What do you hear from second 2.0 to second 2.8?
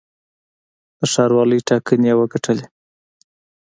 یې وګټلې.